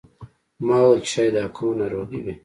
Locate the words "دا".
1.35-1.45